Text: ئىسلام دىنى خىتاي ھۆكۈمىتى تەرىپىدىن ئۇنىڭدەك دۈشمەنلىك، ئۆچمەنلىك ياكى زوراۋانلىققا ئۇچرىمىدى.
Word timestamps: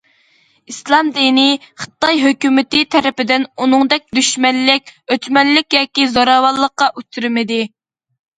ئىسلام 0.71 1.09
دىنى 1.17 1.43
خىتاي 1.83 2.21
ھۆكۈمىتى 2.23 2.81
تەرىپىدىن 2.95 3.45
ئۇنىڭدەك 3.61 4.07
دۈشمەنلىك، 4.19 4.91
ئۆچمەنلىك 5.17 5.79
ياكى 5.79 6.09
زوراۋانلىققا 6.17 6.91
ئۇچرىمىدى. 7.03 7.63